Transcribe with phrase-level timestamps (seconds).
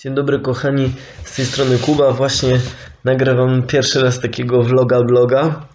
[0.00, 0.92] Dzień dobry kochani,
[1.24, 2.12] z tej strony Kuba.
[2.12, 2.60] Właśnie
[3.04, 5.66] nagrywam pierwszy raz takiego vloga vloga,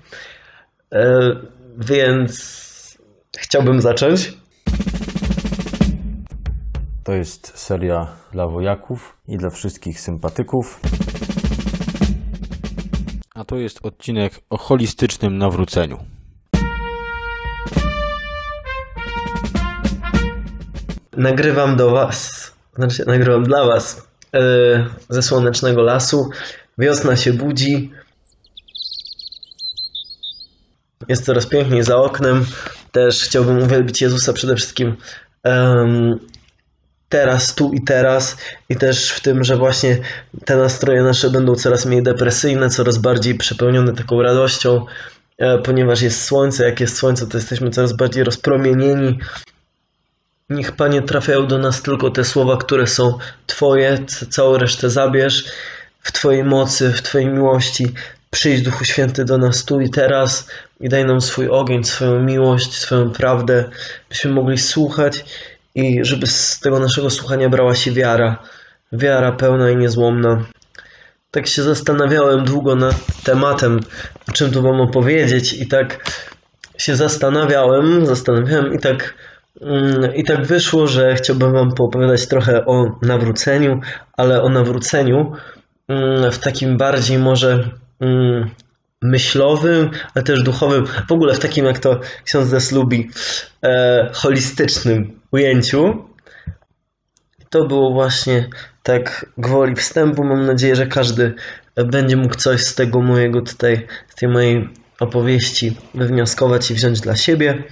[0.93, 1.31] e,
[1.77, 2.97] więc
[3.37, 4.33] chciałbym zacząć.
[7.03, 10.79] To jest seria dla wojaków i dla wszystkich sympatyków.
[13.35, 15.97] A to jest odcinek o holistycznym nawróceniu.
[21.17, 24.04] Nagrywam do Was, znaczy nagrywam dla Was
[25.09, 26.29] ze słonecznego lasu.
[26.77, 27.91] Wiosna się budzi.
[31.07, 32.45] Jest coraz piękniej za oknem.
[32.91, 34.95] Też chciałbym uwielbić Jezusa przede wszystkim
[35.43, 36.19] em,
[37.09, 38.37] teraz, tu i teraz.
[38.69, 39.97] I też w tym, że właśnie
[40.45, 44.85] te nastroje nasze będą coraz mniej depresyjne, coraz bardziej przepełnione taką radością,
[45.37, 46.65] e, ponieważ jest słońce.
[46.65, 49.19] Jak jest słońce, to jesteśmy coraz bardziej rozpromienieni.
[50.49, 53.17] Niech Panie trafiają do nas tylko te słowa, które są
[53.47, 55.45] Twoje, całą resztę zabierz
[56.01, 57.93] w Twojej mocy, w Twojej miłości.
[58.31, 60.47] Przyjdź Duchu Święty do nas tu i teraz
[60.79, 63.69] i daj nam swój ogień, swoją miłość, swoją prawdę,
[64.09, 65.25] byśmy mogli słuchać
[65.75, 68.43] i żeby z tego naszego słuchania brała się wiara.
[68.91, 70.45] Wiara pełna i niezłomna.
[71.31, 73.79] Tak się zastanawiałem długo nad tematem,
[74.29, 76.05] o czym tu Wam opowiedzieć i tak
[76.77, 79.13] się zastanawiałem, zastanawiałem i tak,
[80.15, 83.79] i tak wyszło, że chciałbym Wam poopowiadać trochę o nawróceniu,
[84.17, 85.31] ale o nawróceniu
[85.87, 88.49] mm, w takim bardziej może mm,
[89.01, 93.09] myślowym, ale też duchowym, w ogóle w takim, jak to ksiądz Des lubi,
[93.63, 96.05] e, holistycznym ujęciu.
[97.49, 98.49] To było właśnie
[98.83, 100.23] tak gwoli wstępu.
[100.23, 101.33] Mam nadzieję, że każdy
[101.75, 107.15] będzie mógł coś z tego mojego tutaj, z tej mojej opowieści wywnioskować i wziąć dla
[107.15, 107.63] siebie.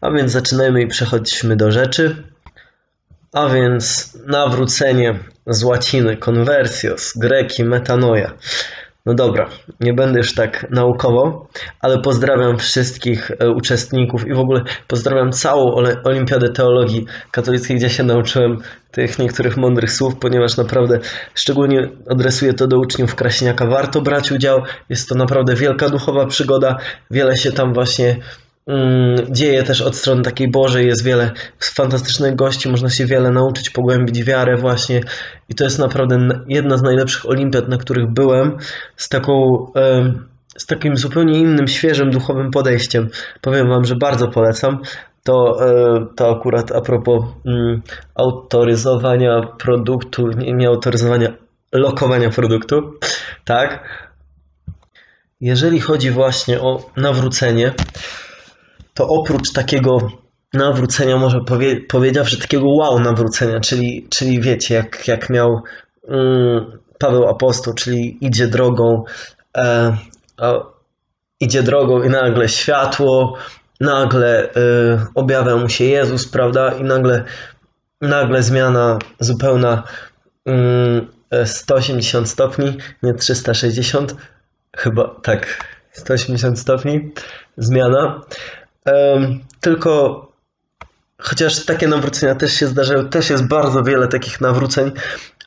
[0.00, 2.16] A więc zaczynajmy i przechodźmy do rzeczy.
[3.32, 8.32] A więc nawrócenie z łaciny, conversio, z greki metanoia.
[9.06, 9.48] No dobra,
[9.80, 11.48] nie będę już tak naukowo,
[11.80, 15.74] ale pozdrawiam wszystkich e, uczestników i w ogóle pozdrawiam całą
[16.04, 18.58] Olimpiadę Teologii Katolickiej, gdzie się nauczyłem
[18.90, 20.98] tych niektórych mądrych słów, ponieważ naprawdę
[21.34, 23.66] szczególnie adresuję to do uczniów Kraśniaka.
[23.66, 26.76] Warto brać udział, jest to naprawdę wielka duchowa przygoda,
[27.10, 28.16] wiele się tam właśnie
[29.30, 34.24] dzieje też od strony takiej Bożej, jest wiele fantastycznych gości, można się wiele nauczyć, pogłębić
[34.24, 35.00] wiarę właśnie
[35.48, 38.56] i to jest naprawdę jedna z najlepszych olimpiad, na których byłem,
[38.96, 39.66] z taką
[40.58, 43.08] z takim zupełnie innym, świeżym, duchowym podejściem.
[43.40, 44.78] Powiem Wam, że bardzo polecam.
[45.24, 47.82] To, e, to akurat a propos mm,
[48.14, 51.32] autoryzowania produktu, nie, nie autoryzowania,
[51.72, 52.94] lokowania produktu,
[53.44, 53.84] tak?
[55.40, 57.72] Jeżeli chodzi właśnie o nawrócenie,
[59.00, 59.98] to oprócz takiego
[60.52, 65.62] nawrócenia, może powie, powiedziawszy, takiego wow nawrócenia, czyli, czyli wiecie, jak, jak miał
[66.08, 69.04] mm, Paweł Apostoł, czyli idzie drogą,
[69.56, 69.96] e,
[71.40, 73.36] idzie drogą i nagle światło,
[73.80, 77.24] nagle e, objawia mu się Jezus, prawda, i nagle,
[78.00, 79.82] nagle zmiana zupełna
[80.46, 84.14] mm, e, 180 stopni, nie 360,
[84.76, 87.12] chyba tak, 180 stopni
[87.56, 88.20] zmiana.
[89.60, 90.26] Tylko
[91.18, 94.92] chociaż takie nawrócenia też się zdarzają, też jest bardzo wiele takich nawróceń,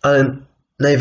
[0.01, 0.35] ale
[0.79, 0.97] naj,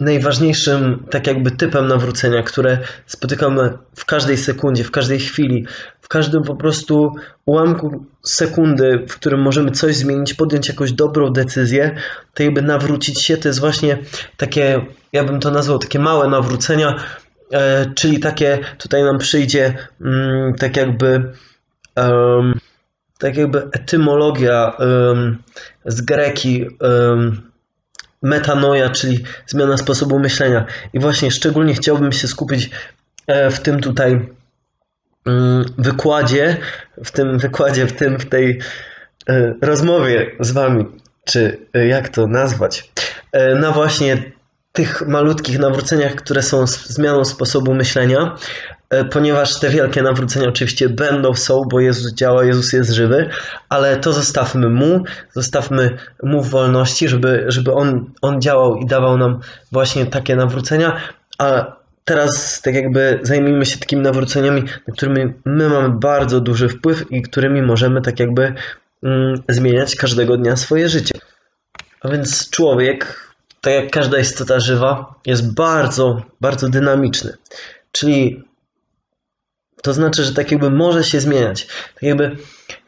[0.00, 5.66] najważniejszym tak jakby typem nawrócenia, które spotykamy w każdej sekundzie, w każdej chwili,
[6.00, 7.14] w każdym po prostu
[7.46, 11.96] ułamku sekundy, w którym możemy coś zmienić, podjąć jakąś dobrą decyzję,
[12.34, 13.98] to jakby nawrócić się, to jest właśnie
[14.36, 16.96] takie, ja bym to nazwał takie małe nawrócenia,
[17.94, 21.32] czyli takie, tutaj nam przyjdzie mm, tak jakby
[23.18, 24.76] tak jakby etymologia
[25.84, 26.66] z greki
[28.22, 30.66] metanoja, czyli zmiana sposobu myślenia.
[30.92, 32.70] I właśnie szczególnie chciałbym się skupić
[33.26, 34.28] e, w tym tutaj
[35.26, 36.56] mm, wykładzie,
[37.04, 38.60] w tym wykładzie, w tym, w tej
[39.28, 40.86] e, rozmowie z wami,
[41.24, 42.92] czy e, jak to nazwać,
[43.32, 44.32] e, na właśnie
[44.72, 48.36] tych malutkich nawróceniach, które są zmianą sposobu myślenia,
[48.90, 53.30] e, ponieważ te wielkie nawrócenia oczywiście będą, są, bo Jezus działa, Jezus jest żywy,
[53.68, 59.40] ale to zostawmy Mu, zostawmy Mu wolności, żeby, żeby on, on działał i dawał nam
[59.72, 61.00] właśnie takie nawrócenia,
[61.38, 67.12] a teraz tak jakby zajmijmy się takimi nawróceniami, na którymi my mamy bardzo duży wpływ
[67.12, 68.54] i którymi możemy tak jakby
[69.02, 71.14] mm, zmieniać każdego dnia swoje życie.
[72.00, 73.29] A więc człowiek,
[73.60, 77.36] tak jak każda istota żywa, jest bardzo, bardzo dynamiczny.
[77.92, 78.44] Czyli
[79.82, 81.66] to znaczy, że tak jakby może się zmieniać.
[81.94, 82.36] Tak jakby,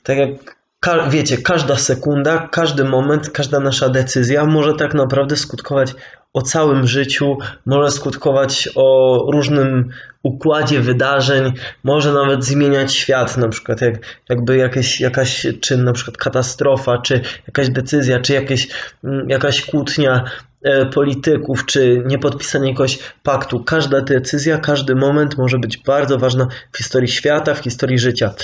[0.02, 5.94] tak jak ka- wiecie, każda sekunda, każdy moment, każda nasza decyzja może tak naprawdę skutkować
[6.32, 9.88] o całym życiu, może skutkować o różnym
[10.22, 11.52] układzie wydarzeń,
[11.84, 13.94] może nawet zmieniać świat, na przykład jak,
[14.28, 18.68] jakby jakieś, jakaś, czy na przykład katastrofa, czy jakaś decyzja, czy jakieś,
[19.04, 20.24] mm, jakaś kłótnia
[20.62, 23.64] e, polityków, czy niepodpisanie jakiegoś paktu.
[23.64, 28.34] Każda decyzja, każdy moment może być bardzo ważna w historii świata, w historii życia.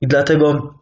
[0.00, 0.74] I dlatego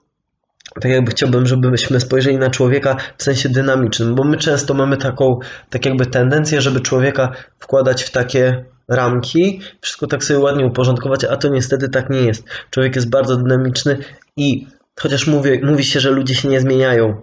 [0.75, 5.39] tak jakby chciałbym, żebyśmy spojrzeli na człowieka w sensie dynamicznym, bo my często mamy taką,
[5.71, 11.37] tak jakby tendencję, żeby człowieka wkładać w takie ramki, wszystko tak sobie ładnie uporządkować, a
[11.37, 12.45] to niestety tak nie jest.
[12.71, 13.99] Człowiek jest bardzo dynamiczny
[14.37, 14.67] i
[15.01, 17.21] chociaż mówi, mówi się, że ludzie się nie zmieniają,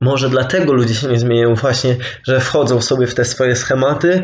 [0.00, 4.22] może dlatego ludzie się nie zmieniają właśnie, że wchodzą sobie w te swoje schematy,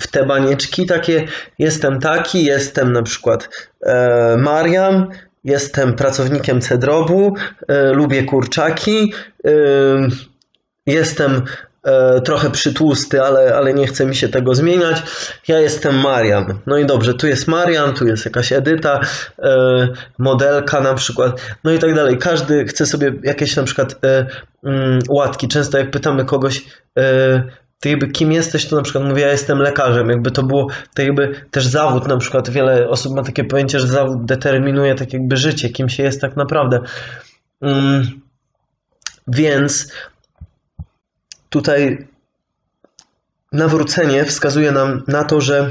[0.00, 1.26] w te banieczki takie,
[1.58, 3.48] jestem taki, jestem na przykład
[3.82, 5.08] e, Marian,
[5.44, 7.34] jestem pracownikiem Cedrobu,
[7.68, 9.12] e, lubię kurczaki,
[9.46, 9.50] e,
[10.86, 11.42] jestem
[11.84, 15.02] e, trochę przytłusty, ale, ale nie chce mi się tego zmieniać.
[15.48, 16.58] Ja jestem Marian.
[16.66, 19.00] No i dobrze, tu jest Marian, tu jest jakaś Edyta,
[20.18, 22.18] modelka na przykład, no i tak dalej.
[22.18, 24.00] Każdy chce sobie jakieś na przykład
[24.64, 25.48] mm, łatki.
[25.48, 26.64] Często jak pytamy kogoś,
[27.84, 31.02] to jakby kim jesteś, to na przykład mówię, ja jestem lekarzem, jakby to było, to
[31.02, 35.36] jakby też zawód na przykład, wiele osób ma takie pojęcie, że zawód determinuje tak jakby
[35.36, 36.80] życie, kim się jest tak naprawdę.
[37.60, 38.20] Mm,
[39.28, 39.92] więc
[41.48, 42.08] tutaj
[43.52, 45.70] nawrócenie wskazuje nam na to, że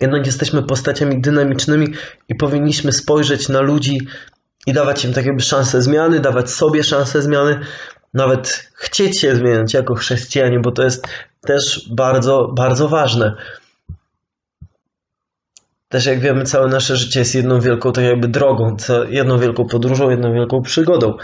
[0.00, 1.86] jednak jesteśmy postaciami dynamicznymi
[2.28, 3.98] i powinniśmy spojrzeć na ludzi
[4.66, 7.60] i dawać im tak jakby szansę zmiany, dawać sobie szansę zmiany,
[8.14, 11.06] nawet chcieć się zmieniać jako chrześcijanie, bo to jest
[11.40, 13.34] też bardzo, bardzo ważne.
[15.88, 18.76] Też jak wiemy, całe nasze życie jest jedną wielką tak jakby drogą,
[19.08, 21.14] jedną wielką podróżą, jedną wielką przygodą.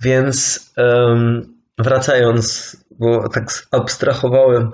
[0.00, 4.70] Więc um, wracając, bo tak abstrahowałem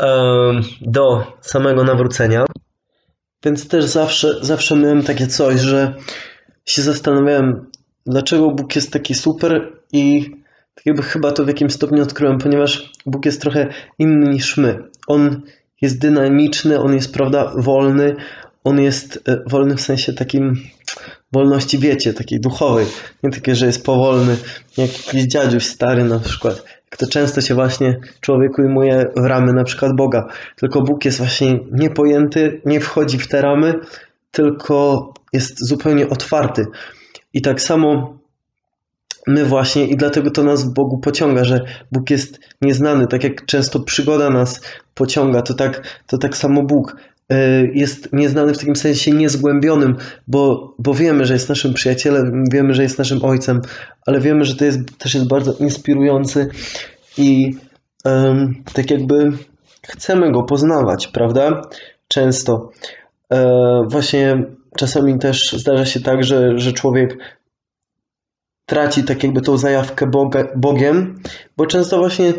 [0.00, 2.44] um, do samego nawrócenia,
[3.44, 5.94] więc też zawsze, zawsze miałem takie coś, że
[6.66, 7.66] się zastanawiałem,
[8.06, 10.30] dlaczego Bóg jest taki super i
[10.80, 13.68] tak jakby chyba to w jakimś stopniu odkryłem, ponieważ Bóg jest trochę
[13.98, 14.78] inny niż my.
[15.06, 15.42] On
[15.80, 18.16] jest dynamiczny, on jest, prawda, wolny,
[18.64, 20.56] on jest e, wolny w sensie takim
[21.32, 22.86] wolności, wiecie, takiej duchowej.
[23.22, 24.36] Nie takie, że jest powolny,
[24.76, 26.64] jak jakiś dziadziuś stary na przykład.
[26.90, 30.28] Jak to często się właśnie człowiek ujmuje w ramy na przykład Boga.
[30.56, 33.74] Tylko Bóg jest właśnie niepojęty, nie wchodzi w te ramy,
[34.30, 36.66] tylko jest zupełnie otwarty.
[37.34, 38.19] I tak samo
[39.26, 43.80] my właśnie i dlatego to nas Bogu pociąga, że Bóg jest nieznany, tak jak często
[43.80, 44.60] przygoda nas
[44.94, 46.96] pociąga, to tak, to tak samo Bóg
[47.30, 49.96] e, jest nieznany w takim sensie niezgłębionym,
[50.28, 53.60] bo, bo wiemy, że jest naszym przyjacielem, wiemy, że jest naszym ojcem,
[54.06, 56.48] ale wiemy, że to jest, też jest bardzo inspirujący
[57.18, 57.54] i
[58.04, 59.32] um, tak jakby
[59.88, 61.62] chcemy go poznawać, prawda?
[62.08, 62.70] Często.
[63.32, 64.44] E, właśnie
[64.76, 67.18] czasami też zdarza się tak, że, że człowiek
[68.70, 71.20] traci tak jakby tą zajawkę Boga, Bogiem,
[71.56, 72.32] bo często właśnie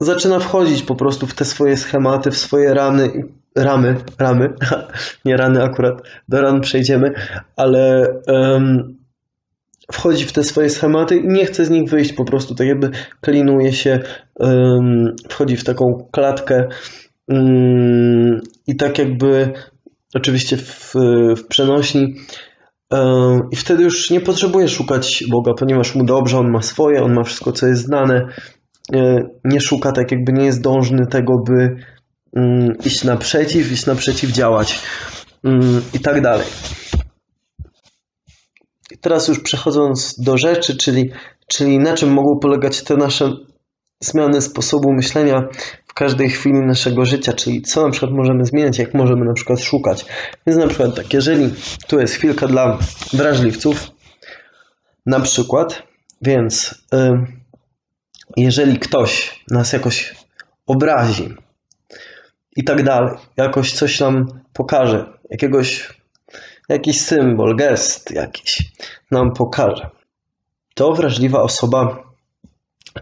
[0.00, 3.24] zaczyna wchodzić po prostu w te swoje schematy, w swoje rany,
[3.56, 4.52] ramy, ramy,
[5.24, 7.12] nie rany akurat, do ran przejdziemy,
[7.56, 8.98] ale um,
[9.92, 12.90] wchodzi w te swoje schematy i nie chce z nich wyjść po prostu, tak jakby
[13.20, 14.00] klinuje się,
[14.34, 16.68] um, wchodzi w taką klatkę
[17.28, 19.52] um, i tak jakby
[20.14, 20.94] oczywiście w,
[21.36, 22.14] w przenośni
[23.50, 27.22] i wtedy już nie potrzebuje szukać Boga, ponieważ mu dobrze, on ma swoje, on ma
[27.22, 28.28] wszystko, co jest znane.
[28.94, 31.76] E, nie szuka tak, jakby nie jest dążny tego, by
[32.36, 34.80] mm, iść naprzeciw, iść naprzeciw, działać
[35.44, 36.46] mm, i tak dalej.
[38.90, 41.10] I teraz już przechodząc do rzeczy, czyli,
[41.46, 43.32] czyli na czym mogą polegać te nasze
[44.00, 45.48] zmiany sposobu myślenia
[45.94, 50.06] każdej chwili naszego życia, czyli co na przykład możemy zmieniać, jak możemy na przykład szukać.
[50.46, 51.54] Więc na przykład tak, jeżeli
[51.86, 52.78] tu jest chwilka dla
[53.12, 53.90] wrażliwców,
[55.06, 55.82] na przykład,
[56.22, 56.84] więc
[58.36, 60.14] jeżeli ktoś nas jakoś
[60.66, 61.34] obrazi
[62.56, 65.88] i tak dalej, jakoś coś nam pokaże, jakiegoś,
[66.68, 68.72] jakiś symbol, gest jakiś
[69.10, 69.90] nam pokaże,
[70.74, 72.04] to wrażliwa osoba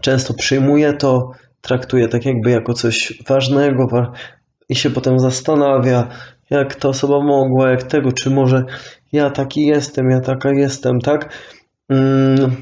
[0.01, 1.31] często przyjmuje to,
[1.63, 3.87] traktuje tak jakby jako coś ważnego
[4.69, 6.07] i się potem zastanawia,
[6.49, 8.63] jak ta osoba mogła, jak tego, czy może
[9.11, 11.33] ja taki jestem, ja taka jestem, tak?
[11.89, 12.55] Mm.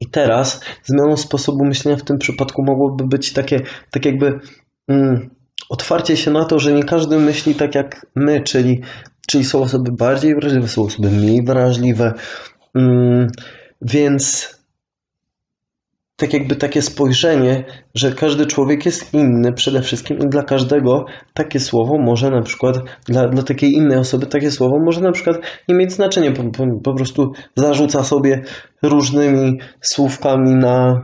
[0.00, 4.40] I teraz zmianą sposobu myślenia w tym przypadku mogłoby być takie, tak jakby
[4.88, 5.30] mm,
[5.68, 8.82] otwarcie się na to, że nie każdy myśli tak jak my, czyli,
[9.28, 12.12] czyli są osoby bardziej wrażliwe, są osoby mniej wrażliwe.
[12.74, 13.26] Mm
[13.82, 14.54] Więc
[16.16, 21.04] tak jakby takie spojrzenie, że każdy człowiek jest inny przede wszystkim i dla każdego
[21.34, 25.36] takie słowo może na przykład, dla, dla takiej innej osoby takie słowo może na przykład
[25.68, 28.42] nie mieć znaczenia, po, po, po prostu zarzuca sobie
[28.82, 31.02] różnymi słówkami na,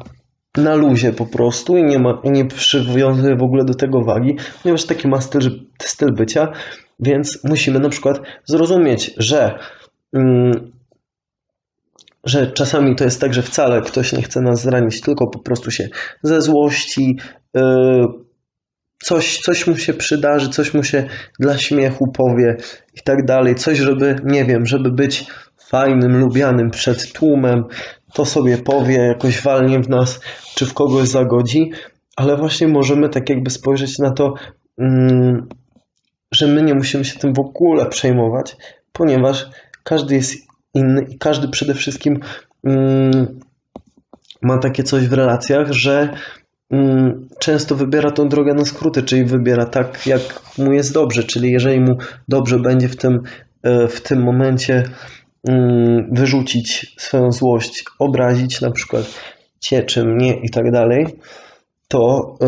[0.57, 4.85] na luzie po prostu i nie, ma, nie przywiązuje w ogóle do tego wagi, ponieważ
[4.85, 6.49] taki ma styl, styl bycia,
[7.01, 9.59] więc musimy na przykład zrozumieć, że
[10.13, 10.73] mm,
[12.25, 15.71] że czasami to jest tak, że wcale ktoś nie chce nas zranić, tylko po prostu
[15.71, 15.89] się
[16.23, 17.19] ze złości
[17.55, 17.63] yy,
[19.03, 21.05] coś, coś mu się przydarzy, coś mu się
[21.39, 22.57] dla śmiechu powie
[22.95, 25.27] i tak dalej, coś, żeby, nie wiem, żeby być
[25.69, 27.65] fajnym, lubianym przed tłumem,
[28.15, 30.21] to sobie powie, jakoś walnie w nas,
[30.55, 31.71] czy w kogoś zagodzi,
[32.17, 34.35] ale właśnie możemy tak jakby spojrzeć na to,
[34.79, 35.49] mm,
[36.33, 38.57] że my nie musimy się tym w ogóle przejmować,
[38.93, 39.47] ponieważ
[39.85, 42.21] każdy jest inny i każdy przede wszystkim
[42.65, 43.41] mm,
[44.43, 46.15] ma takie coś w relacjach, że
[46.71, 50.21] mm, często wybiera tą drogę na skróty, czyli wybiera tak, jak
[50.59, 51.97] mu jest dobrze, czyli jeżeli mu
[52.29, 53.23] dobrze będzie w tym,
[53.63, 54.83] e, w tym momencie
[55.49, 59.05] mm, wyrzucić swoją złość, obrazić na przykład
[59.61, 61.07] cię czy mnie i tak dalej,
[61.89, 62.39] to,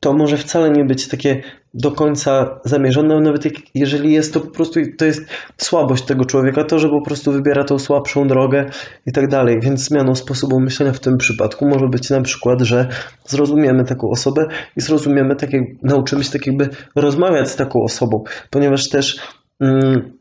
[0.00, 1.42] to może wcale nie być takie
[1.74, 3.42] do końca zamierzone, nawet
[3.74, 5.22] jeżeli jest to po prostu, to jest
[5.56, 8.66] słabość tego człowieka, to, że po prostu wybiera tą słabszą drogę
[9.06, 9.60] i tak dalej.
[9.60, 12.88] Więc zmianą sposobu myślenia w tym przypadku może być na przykład, że
[13.24, 18.24] zrozumiemy taką osobę i zrozumiemy, tak jak, nauczymy się tak jakby rozmawiać z taką osobą,
[18.50, 19.20] ponieważ też
[19.60, 20.12] mm,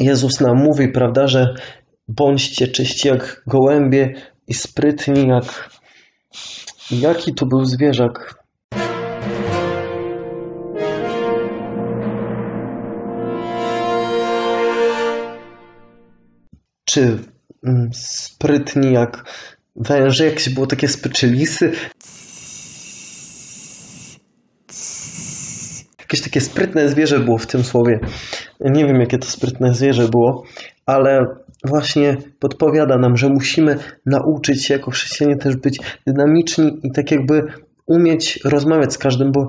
[0.00, 1.54] Jezus nam mówi, prawda, że
[2.08, 4.14] bądźcie czyści jak gołębie
[4.48, 5.70] i sprytni jak...
[6.90, 8.39] Jaki to był zwierzak?
[16.90, 17.18] Czy
[17.64, 19.24] mm, sprytni jak
[19.76, 21.72] węże, jakieś było takie spyczylisy.
[26.00, 28.00] Jakieś takie sprytne zwierzę było w tym słowie.
[28.60, 30.44] Nie wiem, jakie to sprytne zwierzę było,
[30.86, 31.26] ale
[31.64, 37.42] właśnie podpowiada nam, że musimy nauczyć się jako chrześcijanie też być dynamiczni i tak jakby
[37.86, 39.46] umieć rozmawiać z każdym, bo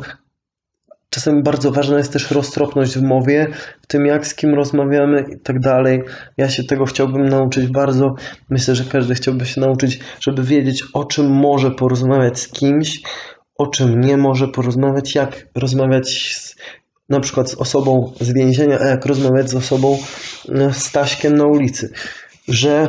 [1.14, 3.48] Czasem bardzo ważna jest też roztropność w mowie,
[3.82, 6.04] w tym jak z kim rozmawiamy i tak dalej.
[6.38, 8.16] Ja się tego chciałbym nauczyć bardzo.
[8.50, 13.02] Myślę, że każdy chciałby się nauczyć, żeby wiedzieć, o czym może porozmawiać z kimś,
[13.58, 16.56] o czym nie może porozmawiać, jak rozmawiać z,
[17.10, 19.98] na przykład z osobą z więzienia, a jak rozmawiać z osobą
[20.50, 21.90] e, z Taśkiem na ulicy.
[22.48, 22.88] Że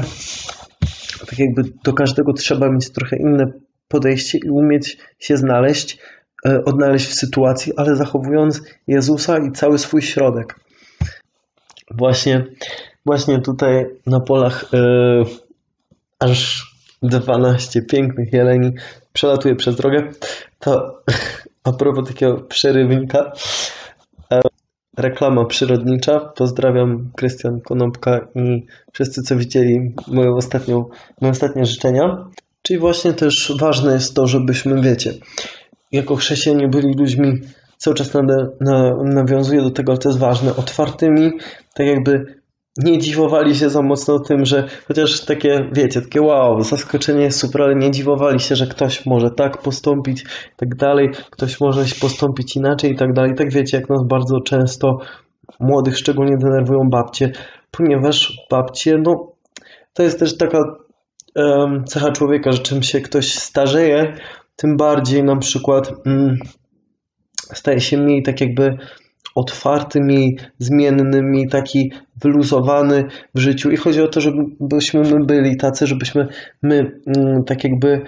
[1.27, 3.53] tak jakby do każdego trzeba mieć trochę inne
[3.89, 5.99] podejście i umieć się znaleźć
[6.45, 10.61] odnaleźć w sytuacji, ale zachowując Jezusa i cały swój środek.
[11.91, 12.45] Właśnie,
[13.07, 15.25] właśnie tutaj na polach yy,
[16.19, 16.73] aż
[17.03, 18.73] 12 pięknych jeleni
[19.13, 20.09] przelatuje przez drogę.
[20.59, 21.03] To
[21.65, 23.33] a propos takiego przerywnika,
[24.31, 24.41] yy,
[24.97, 26.21] reklama przyrodnicza.
[26.21, 30.85] Pozdrawiam Krystian Konopka i wszyscy, co widzieli moją ostatnią,
[31.21, 32.29] moje ostatnie życzenia.
[32.63, 35.13] Czyli właśnie też ważne jest to, żebyśmy, wiecie,
[35.93, 37.41] jako chrześcijanie byli ludźmi,
[37.77, 38.13] cały czas
[39.05, 41.31] nawiązuje do tego, to jest ważne, otwartymi,
[41.75, 42.43] tak jakby
[42.77, 47.63] nie dziwowali się za mocno tym, że chociaż takie, wiecie, takie wow, zaskoczenie jest super,
[47.63, 52.57] ale nie dziwowali się, że ktoś może tak postąpić i tak dalej, ktoś może postąpić
[52.57, 53.35] inaczej i tak dalej.
[53.35, 54.99] Tak wiecie, jak nas bardzo często
[55.61, 57.33] młodych szczególnie denerwują babcie,
[57.71, 59.33] ponieważ babcie, no
[59.93, 60.59] to jest też taka
[61.37, 64.15] um, cecha człowieka, że czym się ktoś starzeje,
[64.57, 66.37] tym bardziej na przykład mm,
[67.53, 68.79] staje się mniej tak jakby
[69.35, 71.93] otwarty, mniej zmienny, mniej taki
[72.23, 73.05] wyluzowany
[73.35, 73.71] w życiu.
[73.71, 76.29] I chodzi o to, żebyśmy my byli tacy, żebyśmy
[76.63, 78.03] my mm, tak jakby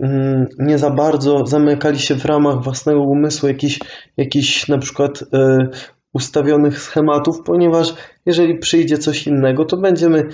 [0.00, 3.78] mm, nie za bardzo zamykali się w ramach własnego umysłu jakichś,
[4.16, 5.26] jakichś na przykład y,
[6.12, 7.94] ustawionych schematów, ponieważ
[8.26, 10.28] jeżeli przyjdzie coś innego, to będziemy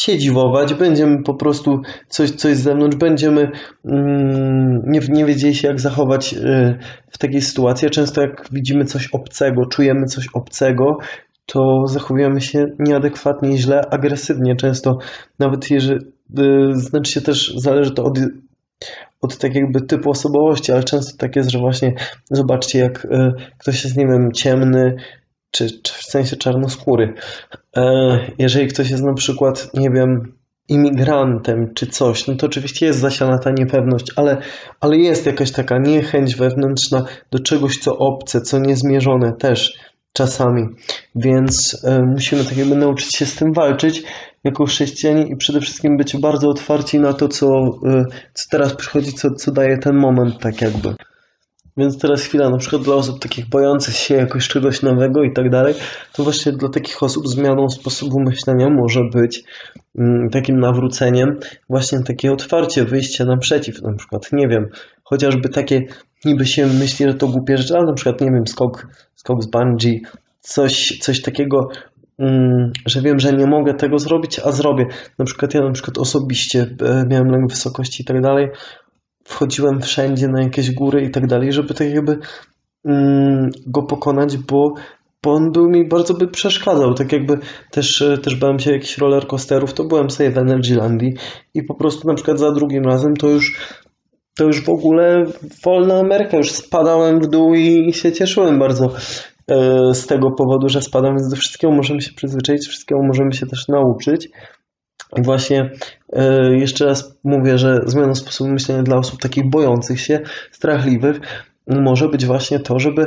[0.00, 3.50] się dziwować, będziemy po prostu coś, coś z zewnątrz, będziemy
[3.84, 6.78] mm, nie, nie wiedzieli się jak zachować y,
[7.10, 7.90] w takiej sytuacji.
[7.90, 10.98] Często jak widzimy coś obcego, czujemy coś obcego,
[11.46, 14.56] to zachowujemy się nieadekwatnie, źle, agresywnie.
[14.56, 14.98] Często
[15.38, 16.00] nawet jeżeli,
[16.38, 18.18] y, znaczy się też zależy to od,
[19.20, 21.94] od tak jakby typu osobowości, ale często tak jest, że właśnie
[22.30, 24.96] zobaczcie jak y, ktoś jest, nie wiem, ciemny,
[25.50, 27.14] czy, czy w sensie czarnoskóry.
[27.76, 30.32] E, jeżeli ktoś jest na przykład, nie wiem,
[30.68, 34.36] imigrantem czy coś, no to oczywiście jest zasiana ta niepewność, ale,
[34.80, 39.78] ale jest jakaś taka niechęć wewnętrzna do czegoś, co obce, co niezmierzone też.
[40.12, 40.68] czasami.
[41.14, 44.02] Więc e, musimy tak jakby nauczyć się z tym walczyć
[44.44, 47.46] jako chrześcijanie i przede wszystkim być bardzo otwarci na to, co,
[47.86, 50.94] e, co teraz przychodzi, co, co daje ten moment, tak jakby.
[51.78, 55.50] Więc teraz chwila, na przykład dla osób takich bojących się jakoś czegoś nowego i tak
[55.50, 55.74] dalej,
[56.12, 59.44] to właśnie dla takich osób zmianą sposobu myślenia może być
[59.98, 61.38] mm, takim nawróceniem,
[61.70, 64.68] właśnie takie otwarcie, wyjście naprzeciw, na przykład, nie wiem,
[65.04, 65.82] chociażby takie,
[66.24, 69.46] niby się myśli, że to głupie rzeczy, ale na przykład, nie wiem, skok, skok z
[69.46, 70.02] bungee,
[70.40, 71.68] coś, coś takiego,
[72.18, 74.86] mm, że wiem, że nie mogę tego zrobić, a zrobię.
[75.18, 78.48] Na przykład ja na przykład osobiście e, miałem lęk wysokości i tak dalej,
[79.28, 82.18] wchodziłem wszędzie na jakieś góry i tak dalej, żeby tak jakby
[82.84, 84.74] mm, go pokonać, bo,
[85.22, 86.94] bo on był mi bardzo by przeszkadzał.
[86.94, 87.38] Tak jakby
[87.70, 91.14] też, e, też bałem się jakichś roller coasterów, to byłem sobie w Energylandii
[91.54, 93.76] i po prostu na przykład za drugim razem to już
[94.38, 95.24] to już w ogóle
[95.64, 98.90] wolna Ameryka, już spadałem w dół i się cieszyłem bardzo
[99.50, 103.46] e, z tego powodu, że spadam, więc do wszystkiego możemy się przyzwyczaić, wszystkiego możemy się
[103.46, 104.28] też nauczyć.
[105.16, 105.70] Właśnie
[106.12, 110.20] e, jeszcze raz mówię, że zmiana sposobu myślenia dla osób takich bojących się,
[110.52, 111.20] strachliwych,
[111.68, 113.06] może być właśnie to, żeby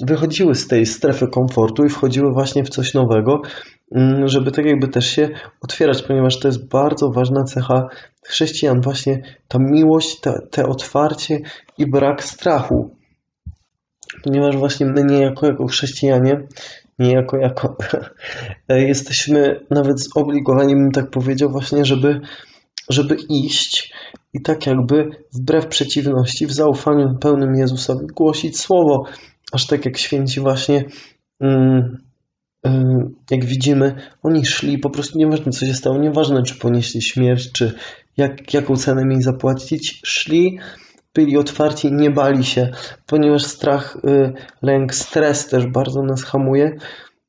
[0.00, 3.42] wychodziły z tej strefy komfortu i wchodziły właśnie w coś nowego,
[3.92, 5.28] mm, żeby tak jakby też się
[5.60, 7.88] otwierać, ponieważ to jest bardzo ważna cecha
[8.26, 11.40] chrześcijan, właśnie ta miłość, te, te otwarcie
[11.78, 12.90] i brak strachu.
[14.22, 16.40] Ponieważ właśnie my niejako jako chrześcijanie
[16.98, 17.76] niejako jako
[18.68, 22.20] jesteśmy nawet zobligowani, bym tak powiedział, właśnie, żeby,
[22.90, 23.94] żeby iść
[24.32, 29.04] i tak jakby wbrew przeciwności, w zaufaniu pełnym Jezusowi głosić słowo,
[29.52, 30.84] aż tak jak święci właśnie
[31.40, 31.98] mm,
[32.62, 37.52] mm, jak widzimy, oni szli, po prostu nieważne co się stało, nieważne czy ponieśli śmierć,
[37.52, 37.72] czy
[38.16, 40.58] jak, jaką cenę mieli zapłacić, szli
[41.14, 42.70] byli otwarci, nie bali się,
[43.06, 46.76] ponieważ strach, y, lęk, stres też bardzo nas hamuje,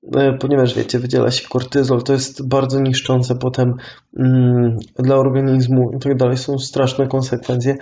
[0.04, 3.74] y, ponieważ wiecie, wydziela się kortyzol, to jest bardzo niszczące potem
[4.20, 7.76] mm, dla organizmu i tak dalej, są straszne konsekwencje,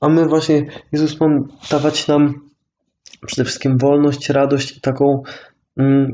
[0.00, 1.26] a my właśnie, Jezus ma
[1.70, 2.34] dawać nam
[3.26, 5.22] przede wszystkim wolność, radość taką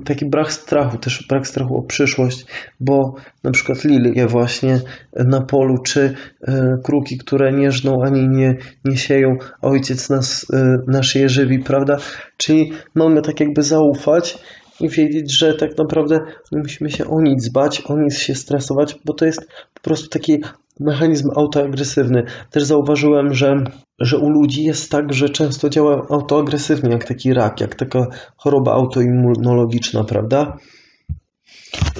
[0.04, 2.46] taki brak strachu, też brak strachu o przyszłość,
[2.80, 4.80] bo na przykład lilie właśnie
[5.14, 10.76] na polu, czy e, kruki, które nie żną ani nie, nie sieją, ojciec nas, e,
[10.86, 11.96] nasz je żywi, prawda?
[12.36, 14.38] Czyli mamy tak jakby zaufać
[14.80, 16.20] i wiedzieć, że tak naprawdę
[16.52, 20.42] musimy się o nic zbać, o nic się stresować, bo to jest po prostu taki
[20.80, 22.24] mechanizm autoagresywny.
[22.50, 23.64] Też zauważyłem, że,
[23.98, 28.06] że u ludzi jest tak, że często działa autoagresywnie, jak taki rak, jak taka
[28.36, 30.56] choroba autoimmunologiczna, prawda?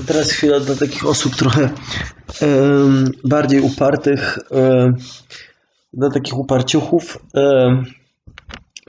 [0.07, 1.71] Teraz chwila dla takich osób trochę
[2.43, 4.97] um, bardziej upartych, um,
[5.93, 7.19] dla takich uparciuchów.
[7.35, 7.85] Um,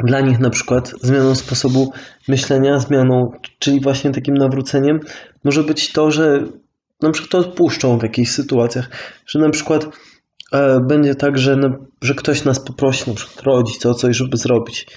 [0.04, 1.93] dla nich na przykład zmianą sposobu
[2.28, 5.00] myślenia, zmianą, czyli właśnie takim nawróceniem,
[5.43, 6.43] może być to, że
[7.01, 8.89] na przykład to odpuszczą w jakichś sytuacjach,
[9.27, 9.88] że na przykład
[10.51, 11.69] e, będzie tak, że, no,
[12.01, 14.88] że ktoś nas poprosi, na przykład rodzic o coś, żeby zrobić.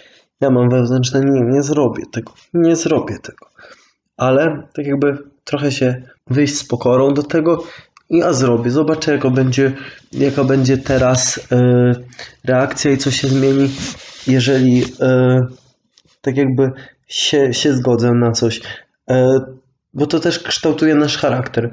[0.40, 3.46] Ja mam wewnętrzne, nie, nie zrobię tego, nie zrobię tego.
[4.16, 7.64] Ale tak jakby trochę się wyjść z pokorą do tego
[8.11, 9.72] ja zrobię, zobaczę jaka będzie,
[10.12, 11.92] jaka będzie teraz e,
[12.44, 13.70] reakcja i co się zmieni,
[14.26, 15.40] jeżeli e,
[16.20, 16.70] tak jakby
[17.06, 18.61] się, się zgodzę na coś.
[19.94, 21.70] Bo to też kształtuje nasz charakter.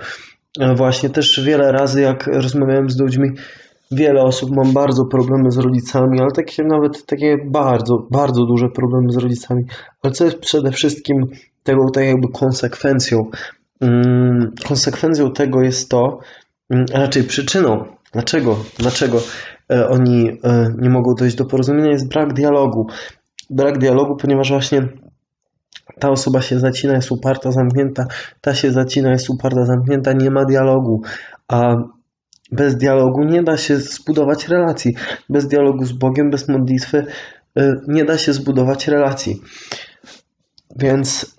[0.59, 3.29] E, właśnie też wiele razy, jak rozmawiałem z ludźmi,
[3.91, 9.11] wiele osób mam bardzo problemy z rodzicami, ale takie nawet takie bardzo, bardzo duże problemy
[9.11, 9.63] z rodzicami.
[10.03, 11.27] Ale co jest przede wszystkim
[11.63, 13.29] tego tak jakby konsekwencją?
[13.81, 16.19] Mm, konsekwencją tego jest to,
[16.69, 19.21] mm, a raczej przyczyną, dlaczego, dlaczego
[19.71, 22.87] e, oni e, nie mogą dojść do porozumienia, jest brak dialogu.
[23.49, 24.87] Brak dialogu, ponieważ właśnie
[25.99, 28.05] ta osoba się zacina, jest uparta, zamknięta,
[28.41, 31.01] ta się zacina, jest uparta, zamknięta, nie ma dialogu,
[31.47, 31.75] a
[32.51, 34.95] bez dialogu nie da się zbudować relacji.
[35.29, 37.05] Bez dialogu z Bogiem, bez modlitwy
[37.59, 39.41] y, nie da się zbudować relacji.
[40.75, 41.35] Więc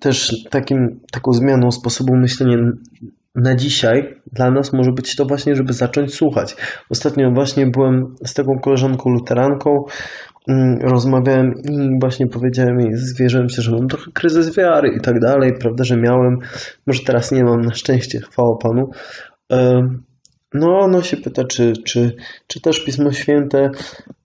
[0.00, 2.56] też takim, taką zmianą sposobu myślenia
[3.34, 6.56] na dzisiaj dla nas może być to właśnie, żeby zacząć słuchać.
[6.90, 9.84] Ostatnio właśnie byłem z taką koleżanką luteranką,
[10.80, 15.52] rozmawiałem i właśnie powiedziałem jej, zwierzyłem się, że mam trochę kryzys wiary i tak dalej,
[15.60, 16.38] prawda, że miałem,
[16.86, 18.90] może teraz nie mam, na szczęście, chwała Panu.
[20.54, 23.70] No, ono się pyta, czy, czy, czy też Pismo Święte,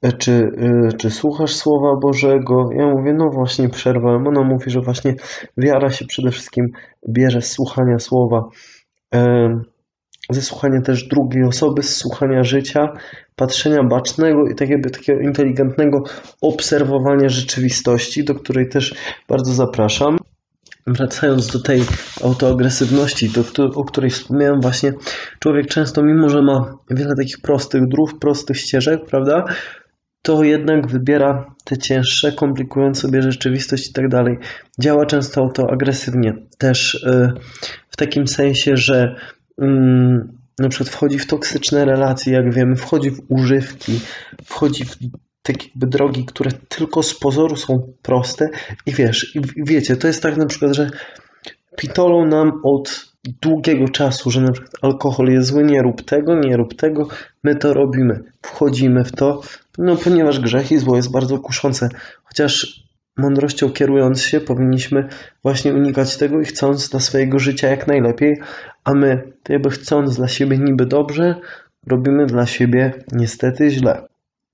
[0.01, 2.69] e, czy, e, czy słuchasz Słowa Bożego?
[2.77, 4.27] Ja mówię, no właśnie przerwałem.
[4.27, 5.15] Ona mówi, że właśnie
[5.57, 6.65] wiara się przede wszystkim
[7.09, 8.49] bierze z słuchania Słowa.
[10.29, 12.93] ze słuchania też drugiej osoby, z słuchania życia,
[13.35, 16.03] patrzenia bacznego i tak jakby takiego inteligentnego
[16.41, 18.95] obserwowania rzeczywistości, do której też
[19.29, 20.17] bardzo zapraszam.
[20.87, 21.81] Wracając do tej
[22.23, 24.93] autoagresywności, do, o której wspomniałem właśnie,
[25.39, 29.45] człowiek często, mimo że ma wiele takich prostych dróg, prostych ścieżek, prawda,
[30.21, 34.37] to jednak wybiera te cięższe, komplikując sobie rzeczywistość i tak dalej.
[34.79, 36.33] Działa często autoagresywnie.
[36.57, 37.31] Też y,
[37.89, 39.15] w takim sensie, że
[39.61, 43.99] mm, na przykład wchodzi w toksyczne relacje, jak wiemy, wchodzi w używki,
[44.45, 44.97] wchodzi w
[45.41, 48.49] takie jakby drogi, które tylko z pozoru są proste
[48.85, 50.89] i wiesz, i wiecie, to jest tak na przykład, że
[51.77, 53.11] pitolą nam od
[53.41, 57.07] długiego czasu, że na przykład alkohol jest zły, nie rób tego, nie rób tego,
[57.43, 59.41] my to robimy, wchodzimy w to,
[59.77, 61.89] no ponieważ grzech i zło jest bardzo kuszące,
[62.23, 62.83] chociaż
[63.17, 65.07] mądrością kierując się powinniśmy
[65.43, 68.41] właśnie unikać tego i chcąc dla swojego życia jak najlepiej,
[68.83, 71.35] a my, to jakby chcąc dla siebie niby dobrze,
[71.87, 74.07] robimy dla siebie niestety źle.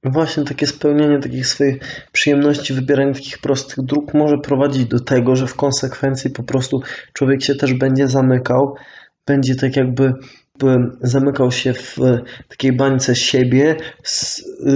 [0.03, 1.77] Właśnie takie spełnianie takich swoich
[2.11, 6.81] przyjemności, wybieranie takich prostych dróg może prowadzić do tego, że w konsekwencji po prostu
[7.13, 8.75] człowiek się też będzie zamykał,
[9.25, 10.13] będzie tak jakby
[11.01, 11.97] zamykał się w
[12.49, 13.75] takiej bańce siebie,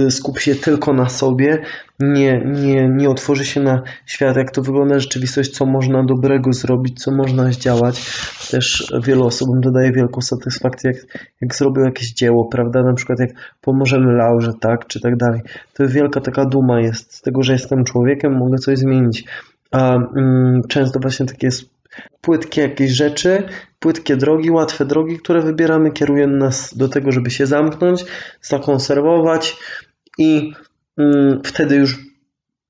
[0.06, 1.62] y, skup się tylko na sobie,
[2.00, 7.02] nie, nie, nie otworzy się na świat, jak to wygląda rzeczywistość, co można dobrego zrobić,
[7.02, 8.06] co można zdziałać.
[8.50, 12.82] Też wielu osobom dodaje wielką satysfakcję, jak, jak zrobił jakieś dzieło, prawda?
[12.82, 15.40] Na przykład jak pomożemy Laurze, tak, czy tak dalej.
[15.74, 19.24] To wielka taka duma jest z tego, że jestem człowiekiem, mogę coś zmienić.
[19.70, 21.48] A mm, często właśnie takie
[22.20, 23.42] płytkie jakieś rzeczy,
[23.82, 28.04] płytkie drogi, łatwe drogi, które wybieramy, kierują nas do tego, żeby się zamknąć,
[28.42, 29.56] zakonserwować
[30.18, 30.52] i
[30.98, 31.98] mm, wtedy już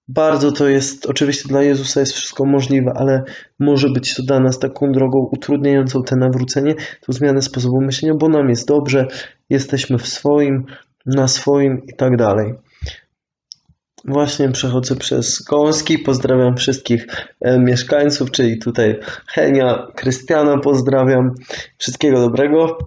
[0.08, 3.24] bardzo to jest, oczywiście dla Jezusa jest wszystko możliwe, ale
[3.58, 8.28] może być to dla nas taką drogą utrudniającą te nawrócenie, tą zmianę sposobu myślenia, bo
[8.28, 9.06] nam jest dobrze,
[9.50, 10.64] jesteśmy w swoim,
[11.06, 12.54] na swoim i tak dalej.
[14.04, 15.98] Właśnie przechodzę przez Gąski.
[15.98, 17.06] Pozdrawiam wszystkich
[17.40, 21.34] e, mieszkańców, czyli tutaj Henia, Krystiana pozdrawiam.
[21.78, 22.78] Wszystkiego dobrego.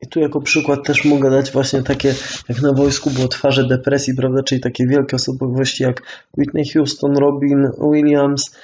[0.00, 2.14] I tu jako przykład też mogę dać właśnie takie,
[2.48, 6.02] jak na wojsku było twarze depresji, prawda, czyli takie wielkie osobowości jak
[6.38, 8.56] Whitney Houston, Robin Williams,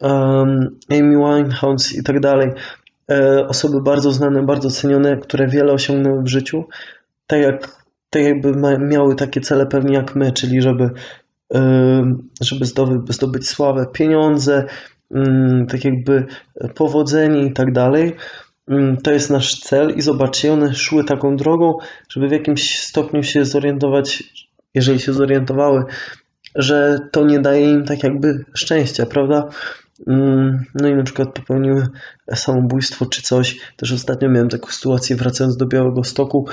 [0.00, 2.50] um, Amy Winehouse i tak dalej.
[3.10, 6.64] E, osoby bardzo znane, bardzo cenione, które wiele osiągnęły w życiu,
[7.26, 10.90] tak, jak, tak jakby miały takie cele pewnie jak my, czyli żeby,
[11.54, 12.66] e, żeby
[13.08, 14.64] zdobyć, sławę, pieniądze,
[15.10, 16.26] mm, tak jakby
[16.74, 18.16] powodzenie i tak dalej.
[18.68, 23.22] Mm, to jest nasz cel i zobaczcie, one szły taką drogą, żeby w jakimś stopniu
[23.22, 24.22] się zorientować,
[24.74, 25.84] jeżeli się zorientowały,
[26.54, 29.48] że to nie daje im tak jakby szczęścia, prawda?
[30.06, 31.86] Mm, no i na przykład popełniły
[32.34, 33.58] samobójstwo czy coś.
[33.76, 36.46] Też ostatnio miałem taką sytuację wracając do Białego Stoku,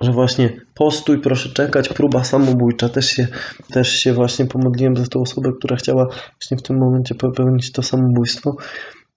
[0.00, 2.88] że właśnie postój, proszę czekać, próba samobójcza.
[2.88, 3.28] Też się,
[3.72, 6.06] też się właśnie pomodliłem za tą osobę, która chciała
[6.40, 8.56] właśnie w tym momencie popełnić to samobójstwo.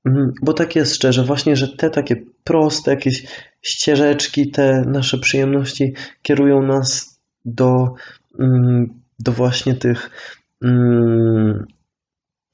[0.05, 3.27] Mm, bo tak jest szczerze, właśnie, że te takie proste jakieś
[3.61, 7.87] ścieżeczki, te nasze przyjemności kierują nas do,
[8.39, 10.09] mm, do właśnie tych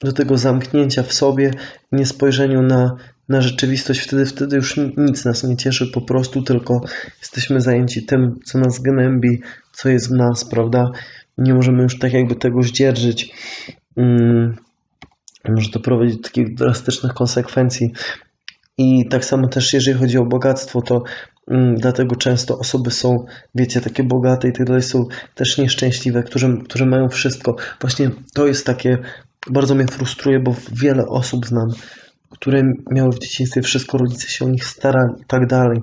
[0.00, 1.50] do tego zamknięcia w sobie,
[1.92, 2.96] nie spojrzeniu na,
[3.28, 6.80] na rzeczywistość, wtedy, wtedy już nic nas nie cieszy, po prostu tylko
[7.20, 9.40] jesteśmy zajęci tym, co nas gnębi,
[9.72, 10.90] co jest w nas, prawda?
[11.38, 13.34] Nie możemy już tak jakby tego zdzierżyć.
[13.94, 14.56] Hmm.
[15.48, 17.92] Może to prowadzić do takich drastycznych konsekwencji.
[18.78, 21.02] I tak samo też, jeżeli chodzi o bogactwo, to
[21.50, 25.04] mm, dlatego często osoby są, wiecie, takie bogate i tak dalej, są
[25.34, 27.56] też nieszczęśliwe, którzy, którzy mają wszystko.
[27.80, 28.98] Właśnie to jest takie
[29.50, 31.68] bardzo mnie frustruje, bo wiele osób znam,
[32.30, 35.80] które miały w dzieciństwie wszystko, rodzice się o nich starali i tak dalej,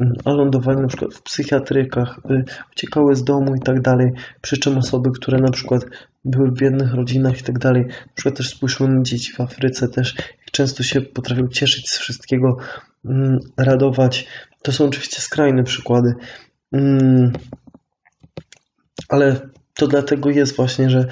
[0.00, 4.58] mm, a lądowali na przykład w psychiatrykach, y, uciekały z domu i tak dalej, przy
[4.58, 5.84] czym osoby, które na przykład
[6.24, 9.88] były w biednych rodzinach i tak dalej, na przykład też spójrzmy na dzieci w Afryce
[9.88, 10.14] też,
[10.52, 12.56] często się potrafią cieszyć z wszystkiego,
[13.04, 14.26] mm, radować.
[14.62, 16.14] To są oczywiście skrajne przykłady,
[16.72, 17.32] mm,
[19.08, 19.40] ale
[19.74, 21.06] to dlatego jest właśnie, że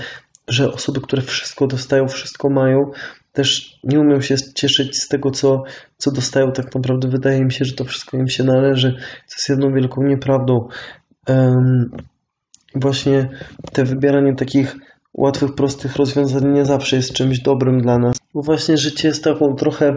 [0.48, 2.90] że osoby, które wszystko dostają, wszystko mają,
[3.32, 5.62] też nie umią się cieszyć z tego, co,
[5.96, 6.52] co dostają.
[6.52, 8.92] Tak naprawdę wydaje mi się, że to wszystko im się należy,
[9.26, 10.68] co jest jedną wielką nieprawdą.
[11.28, 11.90] Um,
[12.74, 13.28] właśnie
[13.72, 14.76] te wybieranie takich
[15.14, 18.16] łatwych, prostych rozwiązań nie zawsze jest czymś dobrym dla nas.
[18.34, 19.96] Bo właśnie życie jest taką trochę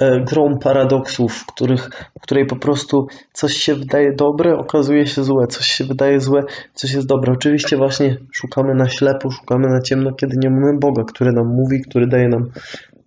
[0.00, 5.24] e, grą paradoksów, w, których, w której po prostu coś się wydaje dobre, okazuje się
[5.24, 6.42] złe, coś się wydaje złe,
[6.74, 7.32] coś jest dobre.
[7.32, 11.80] Oczywiście właśnie szukamy na ślepo, szukamy na ciemno, kiedy nie mamy Boga, który nam mówi,
[11.88, 12.50] który daje nam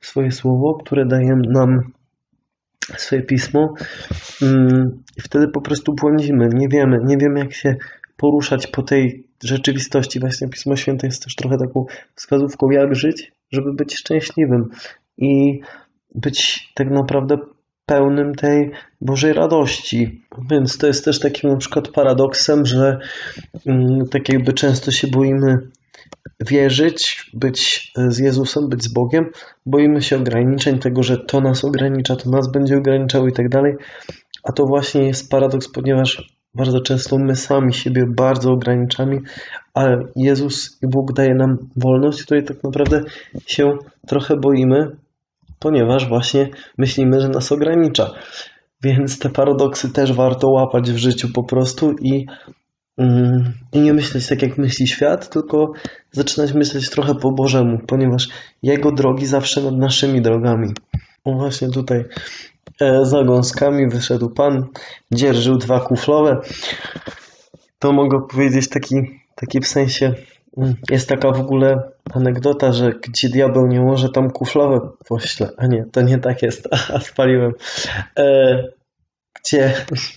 [0.02, 1.80] swoje słowo, które daje nam
[2.98, 3.74] swoje pismo
[4.42, 7.76] mm, i wtedy po prostu błądzimy, nie wiemy, nie wiemy jak się
[8.18, 10.20] poruszać po tej rzeczywistości.
[10.20, 14.70] Właśnie Pismo Święte jest też trochę taką wskazówką, jak żyć, żeby być szczęśliwym
[15.18, 15.62] i
[16.16, 17.38] być tak naprawdę
[17.86, 20.22] pełnym tej Bożej radości.
[20.52, 23.00] Więc to jest też takim na przykład paradoksem, że
[23.66, 25.58] mm, tak jakby często się boimy
[26.40, 29.26] wierzyć, być z Jezusem, być z Bogiem,
[29.66, 33.76] boimy się ograniczeń, tego, że to nas ogranicza, to nas będzie ograniczało i tak dalej.
[34.44, 39.20] A to właśnie jest paradoks, ponieważ bardzo często my sami siebie bardzo ograniczamy,
[39.74, 43.04] ale Jezus i Bóg daje nam wolność, której tak naprawdę
[43.48, 44.88] się trochę boimy,
[45.60, 48.12] ponieważ właśnie myślimy, że nas ogranicza.
[48.84, 52.26] Więc te paradoksy też warto łapać w życiu po prostu i,
[52.98, 55.72] mm, i nie myśleć tak, jak myśli świat, tylko
[56.12, 58.28] zaczynać myśleć trochę po Bożemu, ponieważ
[58.64, 60.74] Jego drogi zawsze nad naszymi drogami.
[61.26, 62.04] O właśnie tutaj
[63.04, 64.68] za gąskami wyszedł Pan,
[65.12, 66.42] dzierżył dwa kuflowe.
[67.80, 68.96] To mogę powiedzieć taki,
[69.36, 70.14] taki w sensie,
[70.58, 75.50] mm, jest taka w ogóle anegdota, że gdzie diabeł nie może, tam kuflowe pośle.
[75.58, 77.54] A nie, to nie tak jest, a spaliłem.
[78.20, 78.64] E,
[79.44, 79.74] gdzie,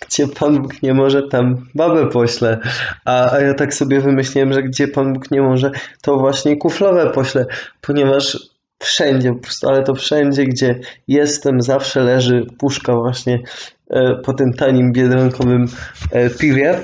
[0.07, 2.59] gdzie Pan Bóg nie może, tam babę pośle.
[3.05, 5.71] A, a ja tak sobie wymyśliłem, że gdzie Pan Bóg nie może,
[6.03, 7.47] to właśnie kuflowe pośle,
[7.81, 8.54] ponieważ
[8.85, 13.43] wszędzie, po prostu, ale to wszędzie, gdzie jestem, zawsze leży puszka właśnie
[13.91, 15.67] e, po tym tanim, biedronkowym
[16.11, 16.79] e, piwie.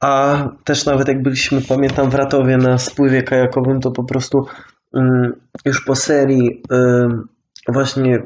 [0.00, 4.46] A też nawet jak byliśmy, pamiętam, w Ratowie na spływie kajakowym, to po prostu
[4.94, 5.32] mm,
[5.64, 8.22] już po serii y, właśnie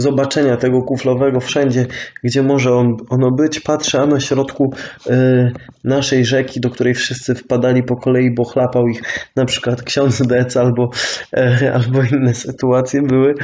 [0.00, 1.86] zobaczenia tego kuflowego wszędzie,
[2.24, 4.72] gdzie może on, ono być, patrzę, a na środku
[5.06, 5.52] y,
[5.84, 9.02] naszej rzeki, do której wszyscy wpadali po kolei, bo chlapał ich
[9.36, 10.90] na przykład ksiądz Dec albo,
[11.36, 13.34] y, albo inne sytuacje były.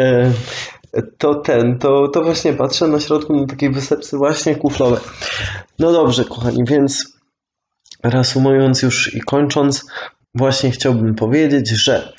[0.00, 0.32] Y,
[1.18, 5.00] to ten, to, to właśnie patrzę na środku na takiej wysepce właśnie kuflowe.
[5.78, 7.20] No dobrze, kochani, więc
[8.04, 9.86] reasumując już i kończąc,
[10.34, 12.12] właśnie chciałbym powiedzieć, że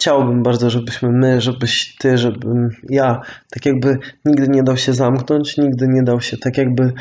[0.00, 5.56] chciałbym bardzo, żebyśmy my, żebyś ty, żebym ja, tak jakby nigdy nie dał się zamknąć,
[5.56, 6.92] nigdy nie dał się tak jakby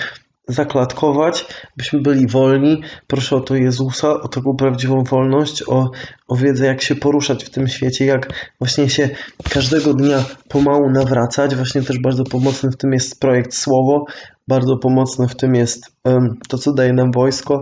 [0.47, 1.45] zaklatkować,
[1.77, 2.81] byśmy byli wolni.
[3.07, 5.91] Proszę o to Jezusa, o taką prawdziwą wolność, o,
[6.27, 9.09] o wiedzę, jak się poruszać w tym świecie, jak właśnie się
[9.49, 11.55] każdego dnia pomału nawracać.
[11.55, 14.05] Właśnie też bardzo pomocny w tym jest projekt Słowo,
[14.47, 17.61] bardzo pomocne w tym jest um, to, co daje nam wojsko,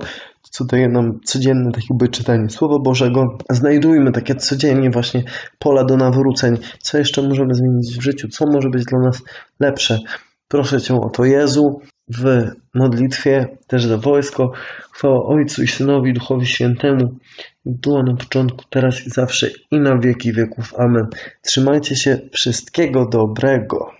[0.57, 3.37] co daje nam codzienne takie jakby czytanie Słowa Bożego.
[3.49, 5.23] Znajdujmy takie codziennie właśnie
[5.59, 9.21] pola do nawróceń, co jeszcze możemy zmienić w życiu, co może być dla nas
[9.59, 9.99] lepsze.
[10.47, 11.81] Proszę Cię o to Jezu,
[12.17, 12.43] w
[12.75, 14.51] modlitwie też za wojsko.
[14.91, 17.17] Chwała Ojcu i Synowi, Duchowi Świętemu.
[17.65, 20.73] Było na początku, teraz i zawsze i na wieki wieków.
[20.77, 21.07] Amen.
[21.41, 23.91] Trzymajcie się wszystkiego dobrego.